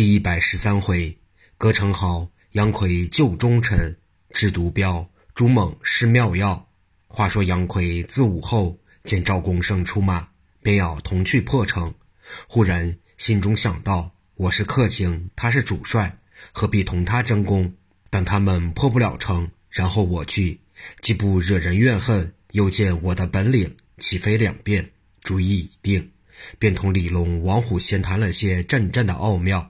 [0.00, 1.14] 第一百十三回，
[1.58, 3.94] 歌称号，杨奎救忠臣，
[4.30, 6.70] 制毒镖，朱猛施妙药。
[7.06, 10.26] 话说杨奎自午后见赵公胜出马，
[10.62, 11.92] 便要同去破城，
[12.48, 16.18] 忽然心中想到：我是客卿，他是主帅，
[16.50, 17.70] 何必同他争功？
[18.08, 20.58] 等他们破不了城，然后我去，
[21.02, 24.92] 既不惹人怨恨，又见我的本领，岂非两便？
[25.22, 26.10] 主意已定。
[26.58, 29.69] 便同李龙、王虎闲谈了些阵阵的奥妙。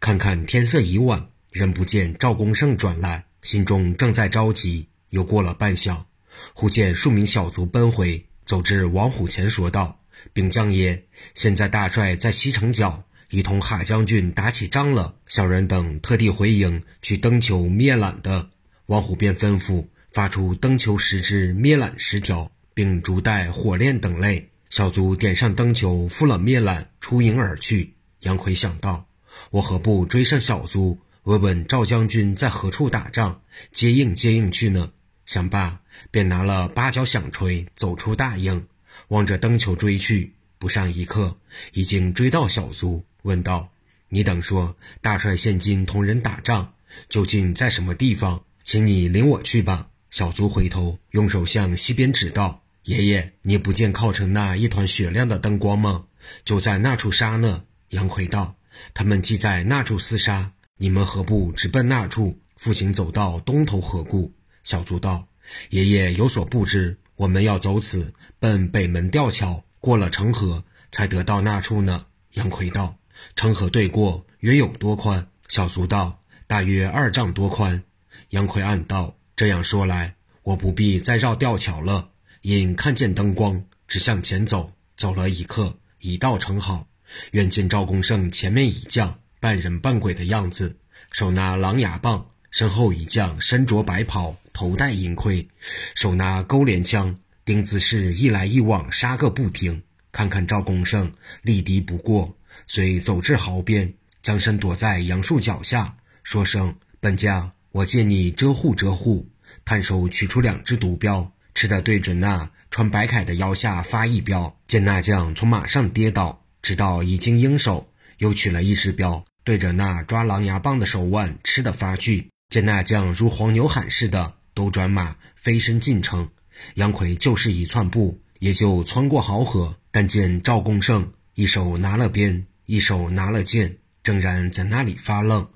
[0.00, 4.88] 看看天色已晚，仍不见赵公胜转来，心中正在着急。
[5.10, 6.04] 又过了半晌，
[6.52, 10.00] 忽见数名小卒奔回，走至王虎前，说道
[10.34, 11.04] ：“禀将爷，
[11.34, 15.14] 现在大帅在西城角，已同哈将军打起仗了。
[15.26, 18.50] 小人等特地回营去登球灭缆的。”
[18.86, 24.50] 王虎便吩咐发出登球十支，灭缆十条，并逐带火链等类。
[24.68, 27.94] 小卒点上灯球，付了灭缆，出营而去。
[28.20, 29.05] 杨奎想到：
[29.50, 33.40] 我何不追上小卒，问问赵将军在何处打仗，
[33.72, 34.90] 接应接应去呢？
[35.24, 38.66] 想罢，便拿了八角响锤，走出大营，
[39.08, 40.32] 望着灯球追去。
[40.58, 41.36] 不上一刻，
[41.72, 43.68] 已经追到小卒，问道
[44.08, 46.72] ：“你等说，大帅现今同人打仗，
[47.08, 48.42] 究竟在什么地方？
[48.62, 52.62] 请你领我去吧。”小卒回头，用手向西边指道。
[52.84, 56.04] 爷爷，你不见靠城那一团雪亮的灯光吗？
[56.44, 57.64] 就在那处杀呢。
[57.90, 58.56] 杨奎道
[58.94, 62.38] ：“他们既在那处厮杀，你们何不直奔那处？
[62.56, 64.32] 复行走到东头何故？”
[64.64, 65.28] 小卒道
[65.70, 72.96] ：“爷爷有所不知，我们要走此奔北门吊桥，过了城河，才得到那处呢。”杨奎道
[73.36, 77.82] ：“城河对过约有多宽？”小卒道：“大约二丈多宽。”
[78.30, 82.10] 杨奎暗道：“这样说来，我不必再绕吊桥了。”
[82.42, 84.72] 因看见灯光，只向前走。
[84.96, 86.86] 走了一刻，已到城好。
[87.32, 90.76] 远见赵公胜前面一将，半人半鬼的样子，
[91.12, 95.46] 手拿狼牙棒；身后一将身着白袍，头戴银盔，
[95.94, 99.82] 手拿钩镰枪，丁子是一来一往杀个不停。
[100.12, 101.12] 看看赵公胜
[101.42, 102.34] 力敌不过，
[102.66, 103.92] 遂走至壕边，
[104.22, 109.28] 将身躲在杨树脚下，说声：“本将，我借你遮护遮护。”
[109.64, 111.30] 探手取出两只毒镖。
[111.54, 122.28] 吃的对准那穿白铠的腰下发一镖，见那将从马上跌倒，直到已经应手，又取了一支镖，对着那抓狼牙棒的手腕吃的发去。
[122.48, 126.28] 见那将如黄牛喊似的，都转马飞身进城。
[126.74, 129.76] 杨奎就是一窜步，也就穿过壕河。
[129.92, 135.48] 但见赵公胜一手拿了鞭，一手拿了剑，正然在那里发愣。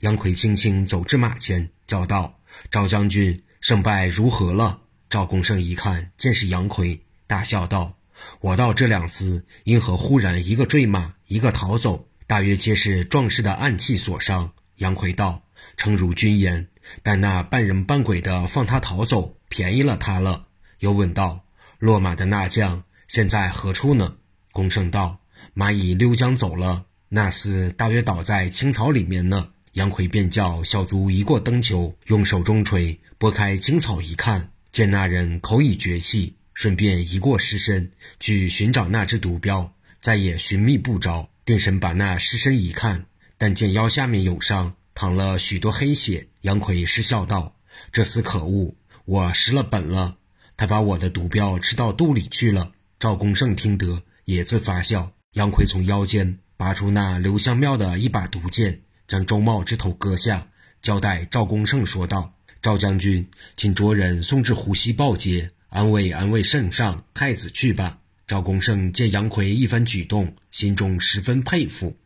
[0.00, 2.40] 杨奎轻轻走至马前，叫道
[2.70, 7.94] ：“赵将军，胜败如何了？”赵公胜一看，见是杨奎，大笑道
[8.40, 12.08] ：“我道这两厮因何忽然一个坠马，一个逃走？
[12.26, 15.42] 大约皆是壮士的暗器所伤。”杨奎道
[15.76, 16.68] ：“诚如君言，
[17.02, 20.46] 但那半人半鬼的放他逃走，便宜了他了。”
[20.80, 21.40] 又问道
[21.78, 24.14] ：“落马的那将现在何处呢？”
[24.52, 25.20] 公胜道
[25.54, 34.50] ：“马已溜江走了，那厮大约倒在青草里面呢。”杨奎便叫小卒移过灯球，用手中锤拨开青草一看。
[34.70, 37.88] 见那人口已绝气，顺便移过尸身
[38.18, 41.30] 去寻找那只毒镖，再也寻觅不着。
[41.44, 43.06] 定神把那尸身一看，
[43.38, 46.26] 但见腰下面有伤，淌了许多黑血。
[46.40, 47.54] 杨奎失笑道
[47.92, 48.74] ：“这厮可恶，
[49.04, 50.16] 我失了本了。
[50.56, 55.12] 他把我的毒镖吃到肚里去了。”赵公胜听得也自发笑。
[55.34, 60.48] 杨奎从腰间拔出那刘香庙的一把毒剑，将周茂之头割下，
[60.82, 62.34] 交代赵公胜说道。
[62.60, 67.98] 赵将军，请着人送至湖西报捷，安慰安慰圣上太子去吧。
[68.26, 71.96] 赵公胜见杨奎一番举动，心中十分佩服。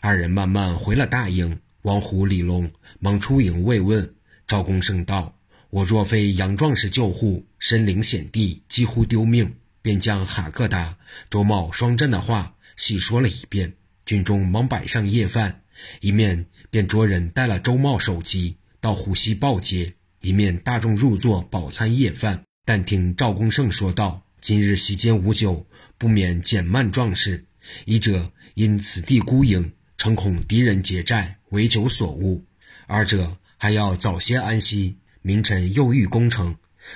[0.00, 4.14] 二人慢慢回了大营，王虎、李龙忙出营慰问。
[4.46, 5.36] 赵公胜道
[5.70, 10.96] ：“我若非杨壮士救护，身临险地，几乎丢命。”便将哈克达、
[11.30, 13.72] 周茂双阵的话细说了一遍。
[14.04, 15.62] 军中忙摆上夜饭，
[16.00, 19.94] 一面便着人带了周茂首级到虎溪报捷。
[20.20, 25.66] 一面大众入座饱餐夜饭，但听赵公胜说道：“今日席间无酒，
[25.96, 27.46] 不免减慢壮士。
[27.86, 32.44] 一者因此地孤营，诚恐敌人劫寨，为酒所误；
[32.86, 36.54] 二者还要早些安息，明晨又欲攻城。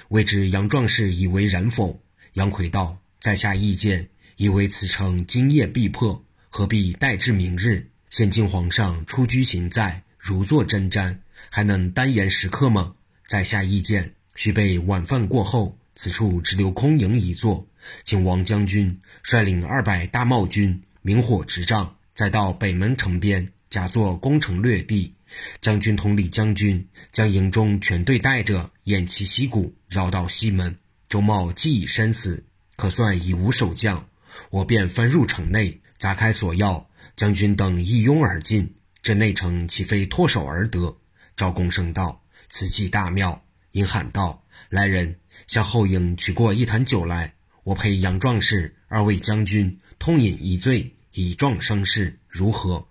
[0.08, 1.98] 未知杨壮士以为然否？”
[2.34, 7.88] 杨奎道：“在下意见，以为此城今夜必破，何必待至明日？
[8.10, 11.16] 现今皇上出居行在，如坐针毡，
[11.48, 12.94] 还能单言时刻吗？”
[13.26, 17.66] 在下意见，须备晚饭过后，此处只留空营一座，
[18.04, 25.14] 请王将军率领二百大茂军明火执仗，再到北门城边假作攻城略地。
[25.62, 30.76] 将军同李将军将营中全队带着偃旗息鼓，绕到西门。
[31.08, 32.44] 周茂既已身死，
[32.76, 34.06] 可算已无守将，
[34.50, 36.84] 我便翻入城内，砸开锁钥，
[37.16, 38.74] 将军等一拥而进。
[39.02, 40.98] 这内城岂非唾手而得？
[41.34, 43.42] 赵公胜道：“此计大妙。”
[43.72, 47.34] 因喊道：“来人，向后营取过一坛酒来，
[47.64, 52.86] 我陪杨壮士、二位将军痛饮一醉，以壮声势，如何？”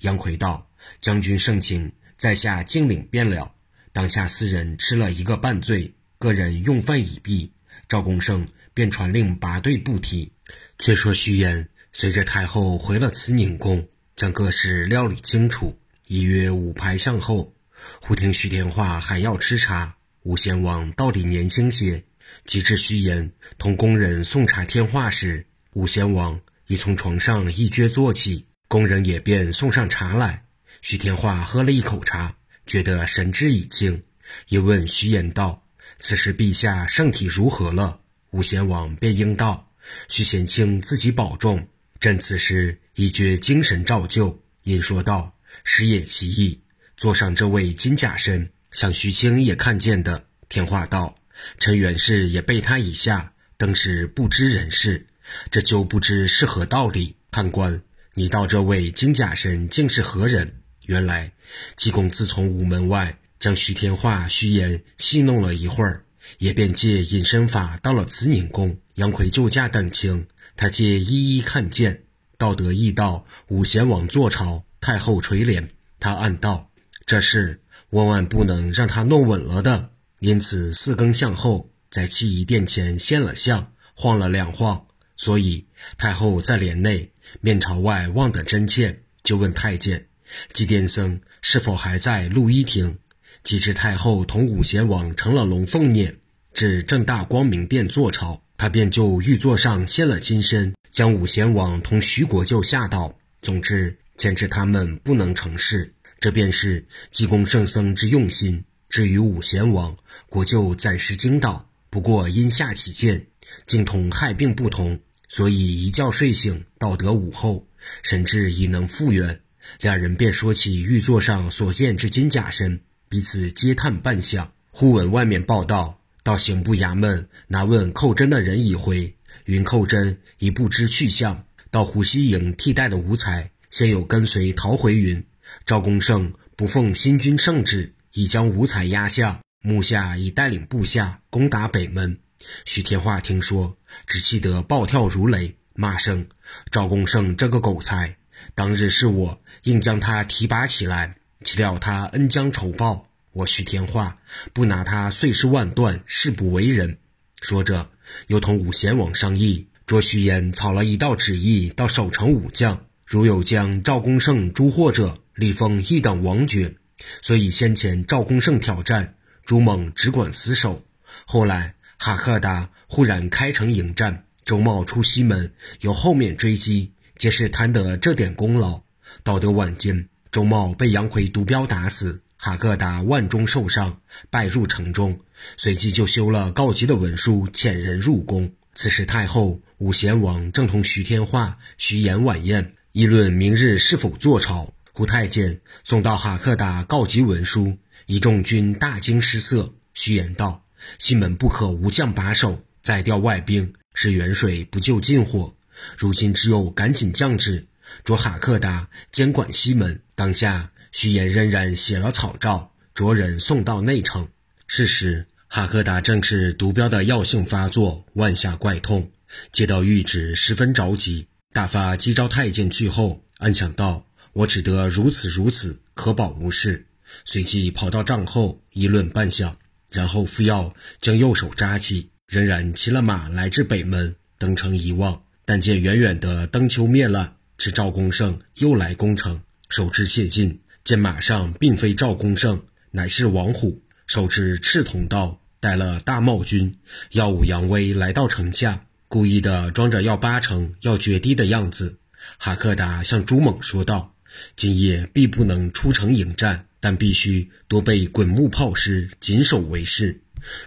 [0.00, 3.52] 杨奎道：“将军盛情，在下敬领便了。”
[3.92, 7.50] 当下四人吃了一个半醉，个人用饭已毕，
[7.88, 10.32] 赵公胜便传令拔队不提。
[10.78, 17.54] 却说徐延随着太后回了慈宁宫，将各事料理清楚，一约午牌向后。
[18.02, 19.95] 忽听徐天化还要吃茶，
[20.26, 22.02] 武贤王到底年轻些。
[22.44, 28.44] 及至徐延同工人送茶添话时，武贤王已从床上一撅坐起。
[28.66, 30.44] 工人也便送上茶来，
[30.82, 32.34] 徐天化喝了一口茶，
[32.66, 34.02] 觉得神志已清，
[34.48, 35.62] 又问徐延道
[36.00, 38.00] ：“此时陛下圣体如何了？”
[38.32, 39.70] 武贤王便应道
[40.08, 41.68] ：“徐贤卿自己保重，
[42.00, 45.32] 朕此时已觉精神照旧。”因说道
[45.62, 46.60] ：“时也奇异，
[46.96, 51.16] 坐上这位金甲身，像徐卿也看见的。”天化道
[51.58, 55.06] ：“陈元氏也被他以下，登时不知人事，
[55.50, 57.82] 这就不知是何道理。”判官。
[58.14, 60.60] 你道这位金甲神竟是何人？
[60.86, 61.32] 原来
[61.74, 66.04] 济公自从午门外将徐天化、徐延戏弄了一会儿，
[66.36, 68.78] 也便借隐身法到了慈宁宫。
[68.96, 72.02] 杨奎救驾等情，他皆一一看见。
[72.38, 76.70] 道德义道武贤王坐朝，太后垂帘，他暗道
[77.06, 77.60] 这事
[77.90, 79.90] 万万不能让他弄稳了的。
[80.20, 84.86] 因此四更向后，在七仪殿前献了相，晃了两晃。
[85.16, 85.66] 所以
[85.96, 87.12] 太后在帘内。
[87.40, 90.06] 面朝外望得真切，就问太监
[90.54, 92.98] ：“祭奠僧是否还在录衣亭？”
[93.42, 96.16] 及至太后同武贤王成了龙凤孽，
[96.54, 103.18] 至正大光明殿坐朝，他便就玉座上献了金身，将武贤王同徐国舅吓到。
[103.42, 108.64] 总之，牵制他们不能成事，这便是济公圣僧之用心。
[108.88, 109.96] 至于武贤王，
[110.28, 113.26] 国舅暂时惊倒，不过因下起见，
[113.66, 114.98] 竟同害病不同。
[115.28, 117.66] 所以一觉睡醒，到得午后，
[118.02, 119.40] 神志已能复原。
[119.80, 124.48] 两人便说起玉座上所见之金甲身，彼此嗟叹半晌。
[124.70, 129.12] 忽闻外面报道，到刑部衙门拿问寇真的人已回，
[129.46, 135.22] 云寇真已不知去向，到湖西营替代的吴才，先有跟随逃回云。
[135.64, 142.18] 赵公胜不奉新君圣旨，已将五彩压下，目下已带领部下攻打北门。
[142.64, 143.76] 徐天化听说，
[144.06, 146.26] 只气得暴跳如雷，骂声
[146.70, 148.16] ：“赵公胜这个狗才！
[148.54, 154.18] 当日是我硬将他提拔起来，岂料他恩将仇报，我徐天化
[154.52, 156.98] 不拿他碎尸万段，誓不为人。”
[157.42, 157.90] 说着，
[158.28, 166.74] 又同武贤王商议，卓徐延草了一道旨意到守城武将，如有将赵公胜诛获者，李封一等王爵。
[167.22, 170.84] 所以先前赵公胜挑战，朱猛只管死守，
[171.24, 171.74] 后来。
[171.98, 175.50] 哈克达忽然开城迎战，周茂出西门，
[175.80, 178.82] 由后面追击，皆是贪得这点功劳。
[179.22, 185.18] 到得晚间，周茂被杨奎毒镖打死，哈克达万中受伤，败入城中，
[185.56, 188.52] 随即就修了告急的文书，遣人入宫。
[188.74, 194.74] 此时太后、武贤王正同徐天化、徐延晚宴，议论明日是否坐朝。
[194.96, 197.76] 胡太监送到哈克达告急文书，
[198.06, 199.74] 一众军大惊失色。
[199.92, 200.64] 徐言道。
[200.98, 205.54] 西门不可无将把守，再调外兵，使远水不救近火。
[205.98, 207.66] 如今只有赶紧降旨，
[208.04, 210.00] 着哈克达监管西门。
[210.14, 214.26] 当下徐言仍然写了草诏，着人送到内城。
[214.66, 219.10] 是时，哈克达正是毒镖的药性发作，腕下怪痛，
[219.52, 224.05] 接到谕旨，十分着急，大发急召太监去后，暗想到：
[224.36, 226.86] 我只得如此如此，可保无事。
[227.24, 229.54] 随即跑到帐后议论半晌。
[229.88, 239.40] 然后服药，将右手扎起，仍然骑了马来至北门，登城一望，但见远远的灯球灭了，是赵公胜又来攻城，
[239.70, 246.76] 手之切近，见马上并非赵公胜，乃是王虎，手持赤铜刀，带了大帽军，
[247.12, 251.98] 耀武扬威来到城下，故意的装着要八成、要决堤的样子。
[252.38, 254.15] 哈克达向朱猛说道
[254.56, 260.20] ：“今夜必不能出城迎战。”但必须多备滚木炮师，谨守为是。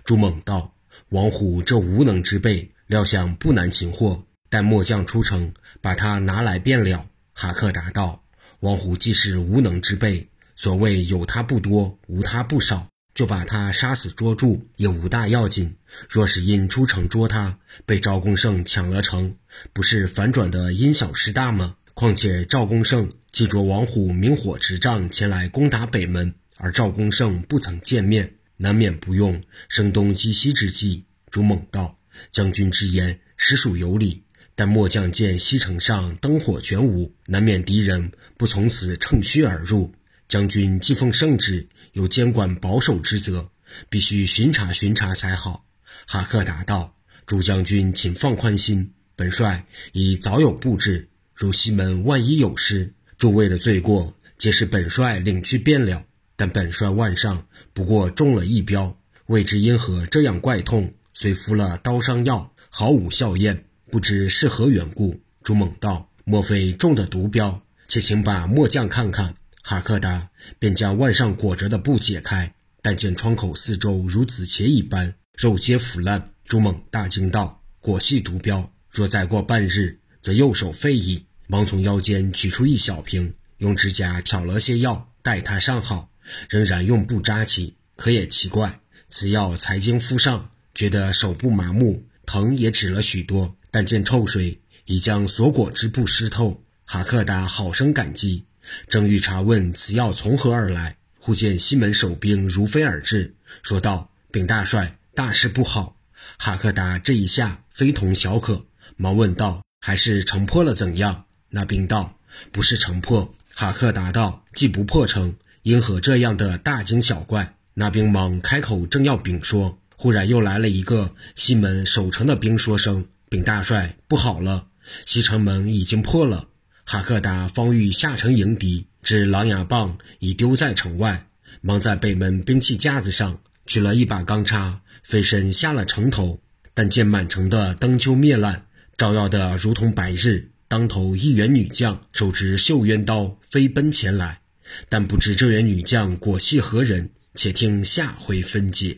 [0.04, 0.76] 朱猛道
[1.10, 4.26] ：“王虎这无能之辈，料想不难擒获。
[4.50, 8.22] 但末将出城，把他拿来便了。”哈克答道
[8.60, 15.74] ：“王虎既是无能之辈，所谓有他不多，无他不少，就把他杀死捉住也无大要紧。
[16.10, 19.36] 若是因出城捉他，被赵公胜抢了城，
[19.72, 21.76] 不是反转的因小失大吗？
[22.00, 31.04] 况且赵公胜既着王虎明火执仗前来攻打北门，而赵公胜不曾见面，难免不用声东击西之计。
[31.30, 32.00] 朱猛道
[32.32, 34.24] ：“将军之言实属有理，
[34.56, 39.94] 但末将见西城上灯火全无，难免敌人不从此乘虚而入。
[40.30, 43.52] 将军既奉圣旨，有监管保守之责，
[43.90, 45.66] 必须巡查巡查才好。”
[46.08, 46.96] 哈克答道
[47.28, 51.10] ：“朱将军，请放宽心，本帅已早有布置。
[51.40, 56.04] 如西门万一有失，诸位的罪过皆是本帅领去便了。
[56.36, 67.64] 但本帅腕上不过中了一镖，未知因何这样怪痛，虽敷了刀伤药，毫无效验，不知是何缘故。”朱猛道：“莫非中的毒镖？
[67.88, 70.30] 且请把末将看看。”哈克达
[70.60, 75.16] 便将腕上裹着的布解开，但见窗口四周如紫茄一般。
[75.38, 86.08] 肉皆腐烂，朱猛大惊道：“果系毒镖，若再过半日，则右手废矣。”忙从腰间取出一小瓶，用指甲挑了些药，待他上好，
[86.48, 87.76] 仍然用布扎起。
[87.96, 88.80] 可也奇怪，
[89.10, 93.56] 此药才经敷上，觉得手部麻木，疼也止了许多。
[93.72, 96.64] 但见臭水已将所裹之布湿透。
[96.86, 98.46] 哈克达好生感激，
[98.88, 105.98] 正欲查问此药从何而来，忽见西门守兵如飞而至，说道：“禀大帅。”大事不好！
[106.38, 108.64] 哈克达这一下非同小可，
[108.98, 112.18] 忙问道：“还是城破了怎样？”那兵道
[112.52, 124.68] ：“不是城破。”哈克达道：“既不破城，因何这样的大惊小怪？”那兵忙开口正要禀说，忽然又来了一个西门守城的兵，说声：“禀大帅，不好了！
[125.06, 126.48] 西城门已经破了。”
[126.86, 131.28] 哈克达方欲下城迎敌，只狼牙棒已丢在城外，
[131.62, 134.82] 忙在北门兵器架子上取了一把钢叉。
[135.02, 136.40] 飞身下了城头，
[136.74, 138.66] 但见满城的灯丘灭烂，
[138.98, 140.52] 照耀得如同白日。
[140.70, 144.40] 当头一员女将手执绣鸳刀飞奔前来，
[144.88, 148.96] 但不知这员女将果系何人，且听下回分解。